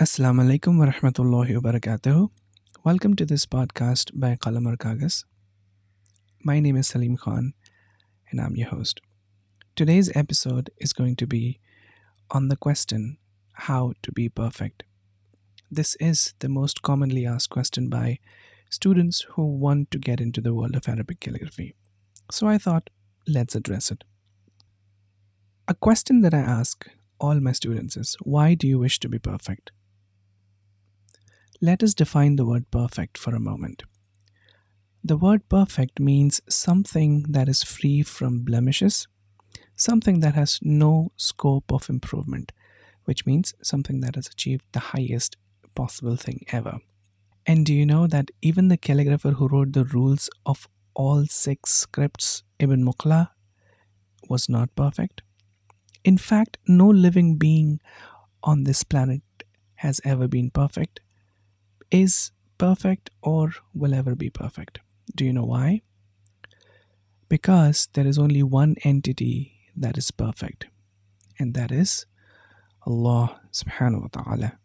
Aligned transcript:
Assalamu 0.00 0.42
alaikum 0.42 0.76
wa 0.80 0.86
rahmatullahi 0.86 1.54
wa. 1.62 2.28
Welcome 2.82 3.14
to 3.14 3.24
this 3.24 3.46
podcast 3.46 4.10
by 4.12 4.34
Qalam 4.34 4.66
aur 4.66 4.76
Kagaz. 4.76 5.24
My 6.42 6.58
name 6.58 6.74
is 6.74 6.88
Salim 6.88 7.16
Khan 7.16 7.54
and 8.28 8.40
I'm 8.40 8.56
your 8.56 8.70
host. 8.70 9.00
Today's 9.76 10.10
episode 10.16 10.70
is 10.78 10.92
going 10.92 11.14
to 11.14 11.28
be 11.28 11.60
on 12.32 12.48
the 12.48 12.56
question 12.56 13.18
how 13.52 13.92
to 14.02 14.10
be 14.10 14.28
perfect. 14.28 14.82
This 15.70 15.94
is 16.00 16.34
the 16.40 16.48
most 16.48 16.82
commonly 16.82 17.24
asked 17.24 17.50
question 17.50 17.88
by 17.88 18.18
students 18.70 19.24
who 19.34 19.46
want 19.46 19.92
to 19.92 20.00
get 20.00 20.20
into 20.20 20.40
the 20.40 20.54
world 20.54 20.74
of 20.74 20.88
Arabic 20.88 21.20
calligraphy. 21.20 21.76
So 22.32 22.48
I 22.48 22.58
thought, 22.58 22.90
let's 23.28 23.54
address 23.54 23.92
it. 23.92 24.02
A 25.68 25.74
question 25.74 26.22
that 26.22 26.34
I 26.34 26.40
ask 26.40 26.84
all 27.20 27.38
my 27.38 27.52
students 27.52 27.96
is 27.96 28.16
why 28.22 28.54
do 28.54 28.66
you 28.66 28.80
wish 28.80 28.98
to 28.98 29.08
be 29.08 29.20
perfect? 29.20 29.70
Let 31.64 31.82
us 31.82 31.94
define 31.94 32.36
the 32.36 32.44
word 32.44 32.70
perfect 32.70 33.16
for 33.16 33.34
a 33.34 33.40
moment. 33.40 33.84
The 35.02 35.16
word 35.16 35.48
perfect 35.48 35.98
means 35.98 36.42
something 36.46 37.22
that 37.30 37.48
is 37.48 37.62
free 37.62 38.02
from 38.02 38.40
blemishes, 38.40 39.08
something 39.74 40.20
that 40.20 40.34
has 40.34 40.58
no 40.60 41.08
scope 41.16 41.72
of 41.72 41.88
improvement, 41.88 42.52
which 43.06 43.24
means 43.24 43.54
something 43.62 44.00
that 44.00 44.16
has 44.16 44.26
achieved 44.26 44.66
the 44.72 44.92
highest 44.92 45.38
possible 45.74 46.16
thing 46.16 46.44
ever. 46.52 46.80
And 47.46 47.64
do 47.64 47.72
you 47.72 47.86
know 47.86 48.06
that 48.08 48.30
even 48.42 48.68
the 48.68 48.76
calligrapher 48.76 49.36
who 49.36 49.48
wrote 49.48 49.72
the 49.72 49.84
rules 49.84 50.28
of 50.44 50.68
all 50.92 51.24
six 51.24 51.70
scripts, 51.70 52.42
Ibn 52.58 52.84
Muqla, 52.84 53.30
was 54.28 54.50
not 54.50 54.76
perfect? 54.76 55.22
In 56.04 56.18
fact, 56.18 56.58
no 56.68 56.88
living 56.88 57.38
being 57.38 57.80
on 58.42 58.64
this 58.64 58.84
planet 58.84 59.22
has 59.76 60.02
ever 60.04 60.28
been 60.28 60.50
perfect, 60.50 61.00
is 61.94 62.32
perfect, 62.58 63.10
or 63.22 63.52
will 63.72 63.94
ever 63.94 64.14
be 64.16 64.28
perfect. 64.28 64.80
Do 65.14 65.24
you 65.24 65.32
know 65.32 65.44
why? 65.44 65.82
Because 67.28 67.88
there 67.92 68.06
is 68.06 68.18
only 68.18 68.42
one 68.42 68.74
entity 68.82 69.70
that 69.76 69.96
is 69.96 70.10
perfect, 70.10 70.66
and 71.38 71.54
that 71.54 71.70
is 71.70 72.06
Allah 72.86 73.40
subhanahu 73.52 74.02
wa 74.02 74.08
ta'ala. 74.12 74.58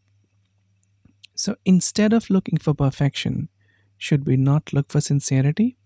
So 1.35 1.55
instead 1.65 2.13
of 2.13 2.29
looking 2.29 2.57
for 2.57 2.73
perfection, 2.73 3.49
should 3.97 4.25
we 4.25 4.35
not 4.35 4.73
look 4.73 4.89
for 4.89 5.01
sincerity 5.01 5.77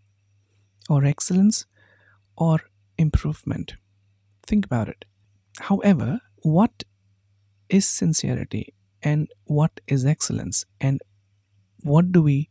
or 0.90 1.04
excellence 1.04 1.66
or 2.38 2.62
improvement? 2.98 3.76
Think 4.46 4.66
about 4.66 4.88
it. 4.88 5.06
However, 5.60 6.22
what 6.38 6.84
is 7.70 7.88
sincerity 7.88 8.74
and 9.02 9.28
what 9.46 9.80
is 9.88 10.06
excellence 10.06 10.66
and 10.80 11.02
what 11.84 12.12
do 12.12 12.22
we 12.22 12.50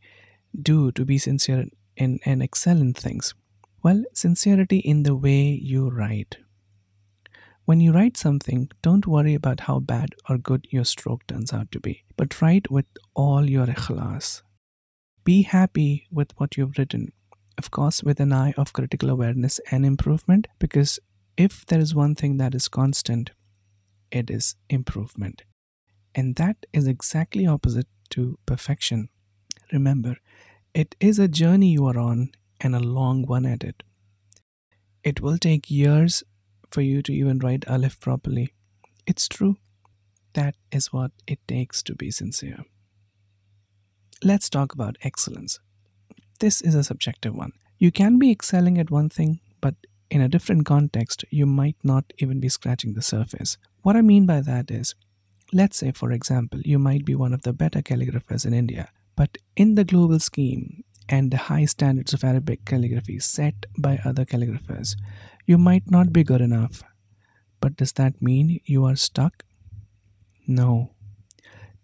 do 0.59 0.91
to 0.91 1.05
be 1.05 1.17
sincere 1.17 1.65
and, 1.97 2.19
and 2.25 2.41
excel 2.41 2.77
in 2.77 2.93
things? 2.93 3.33
Well, 3.83 4.03
sincerity 4.13 4.77
in 4.77 5.03
the 5.03 5.15
way 5.15 5.41
you 5.61 5.89
write. 5.89 6.37
When 7.65 7.79
you 7.79 7.93
write 7.93 8.17
something, 8.17 8.69
don't 8.81 9.07
worry 9.07 9.33
about 9.33 9.61
how 9.61 9.79
bad 9.79 10.15
or 10.29 10.37
good 10.37 10.67
your 10.69 10.83
stroke 10.83 11.25
turns 11.27 11.53
out 11.53 11.71
to 11.71 11.79
be, 11.79 12.03
but 12.17 12.41
write 12.41 12.69
with 12.69 12.85
all 13.13 13.49
your 13.49 13.67
ikhlas. 13.67 14.41
Be 15.23 15.43
happy 15.43 16.07
with 16.11 16.31
what 16.35 16.57
you've 16.57 16.77
written, 16.77 17.13
of 17.57 17.71
course, 17.71 18.03
with 18.03 18.19
an 18.19 18.33
eye 18.33 18.53
of 18.57 18.73
critical 18.73 19.09
awareness 19.09 19.61
and 19.71 19.85
improvement, 19.85 20.47
because 20.59 20.99
if 21.37 21.65
there 21.65 21.79
is 21.79 21.95
one 21.95 22.15
thing 22.15 22.37
that 22.37 22.53
is 22.53 22.67
constant, 22.67 23.31
it 24.11 24.29
is 24.29 24.55
improvement. 24.69 25.43
And 26.13 26.35
that 26.35 26.65
is 26.73 26.85
exactly 26.85 27.47
opposite 27.47 27.87
to 28.11 28.37
perfection. 28.45 29.09
Remember, 29.73 30.17
it 30.75 30.95
is 30.99 31.17
a 31.17 31.27
journey 31.27 31.71
you 31.71 31.87
are 31.87 31.97
on 31.97 32.29
and 32.61 32.75
a 32.75 32.79
long 32.79 33.23
one 33.23 33.45
at 33.45 33.63
it. 33.63 33.81
It 35.03 35.19
will 35.19 35.39
take 35.39 35.71
years 35.71 36.23
for 36.69 36.81
you 36.81 37.01
to 37.01 37.11
even 37.11 37.39
write 37.39 37.67
Aleph 37.67 37.99
properly. 37.99 38.53
It's 39.07 39.27
true. 39.27 39.57
That 40.33 40.55
is 40.71 40.93
what 40.93 41.11
it 41.27 41.39
takes 41.47 41.83
to 41.83 41.95
be 41.95 42.11
sincere. 42.11 42.63
Let's 44.23 44.49
talk 44.49 44.73
about 44.73 44.97
excellence. 45.01 45.59
This 46.39 46.61
is 46.61 46.75
a 46.75 46.83
subjective 46.83 47.35
one. 47.35 47.51
You 47.77 47.91
can 47.91 48.19
be 48.19 48.31
excelling 48.31 48.77
at 48.79 48.91
one 48.91 49.09
thing, 49.09 49.41
but 49.59 49.75
in 50.09 50.21
a 50.21 50.29
different 50.29 50.65
context, 50.65 51.25
you 51.31 51.45
might 51.45 51.77
not 51.83 52.13
even 52.19 52.39
be 52.39 52.49
scratching 52.49 52.93
the 52.93 53.01
surface. 53.01 53.57
What 53.81 53.95
I 53.95 54.01
mean 54.01 54.25
by 54.25 54.41
that 54.41 54.71
is, 54.71 54.95
let's 55.51 55.77
say, 55.77 55.91
for 55.91 56.11
example, 56.11 56.61
you 56.61 56.79
might 56.79 57.05
be 57.05 57.15
one 57.15 57.33
of 57.33 57.41
the 57.41 57.53
better 57.53 57.81
calligraphers 57.81 58.45
in 58.45 58.53
India, 58.53 58.89
but 59.15 59.37
in 59.55 59.75
the 59.75 59.83
global 59.83 60.19
scheme 60.19 60.83
and 61.09 61.31
the 61.31 61.37
high 61.37 61.65
standards 61.65 62.13
of 62.13 62.23
Arabic 62.23 62.65
calligraphy 62.65 63.19
set 63.19 63.65
by 63.77 63.99
other 64.05 64.25
calligraphers, 64.25 64.95
you 65.45 65.57
might 65.57 65.89
not 65.89 66.13
be 66.13 66.23
good 66.23 66.41
enough. 66.41 66.83
But 67.59 67.75
does 67.77 67.93
that 67.93 68.21
mean 68.21 68.59
you 68.65 68.85
are 68.85 68.95
stuck? 68.95 69.43
No. 70.47 70.95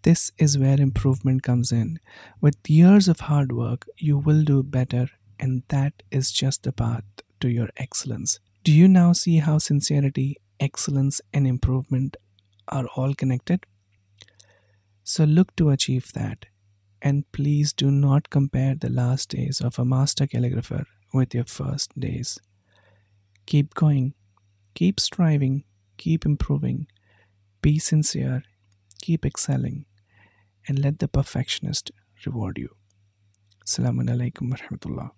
This 0.02 0.32
is 0.38 0.58
where 0.58 0.80
improvement 0.80 1.42
comes 1.42 1.72
in. 1.72 2.00
With 2.40 2.56
years 2.68 3.08
of 3.08 3.20
hard 3.20 3.52
work, 3.52 3.86
you 3.96 4.18
will 4.18 4.44
do 4.44 4.62
better, 4.62 5.10
and 5.38 5.62
that 5.68 6.02
is 6.10 6.32
just 6.32 6.62
the 6.62 6.72
path 6.72 7.04
to 7.40 7.48
your 7.48 7.68
excellence. 7.76 8.40
Do 8.64 8.72
you 8.72 8.88
now 8.88 9.12
see 9.12 9.38
how 9.38 9.58
sincerity, 9.58 10.36
excellence, 10.58 11.20
and 11.32 11.46
improvement 11.46 12.16
are 12.68 12.86
all 12.96 13.14
connected? 13.14 13.64
So 15.02 15.24
look 15.24 15.56
to 15.56 15.70
achieve 15.70 16.12
that. 16.12 16.46
And 17.02 17.30
please 17.32 17.72
do 17.72 17.90
not 17.90 18.30
compare 18.30 18.74
the 18.74 18.90
last 18.90 19.30
days 19.30 19.60
of 19.60 19.78
a 19.78 19.84
master 19.84 20.26
calligrapher 20.26 20.84
with 21.14 21.34
your 21.34 21.44
first 21.44 21.98
days. 21.98 22.38
Keep 23.46 23.74
going, 23.74 24.14
keep 24.74 25.00
striving, 25.00 25.64
keep 25.96 26.26
improving, 26.26 26.86
be 27.62 27.78
sincere, 27.78 28.42
keep 29.00 29.24
excelling, 29.24 29.86
and 30.68 30.78
let 30.78 30.98
the 30.98 31.08
perfectionist 31.08 31.90
reward 32.26 32.58
you. 32.58 32.68
Assalamu 33.66 34.02
alaikum 34.08 34.50
wa 34.50 34.56
rahmatullah. 34.56 35.10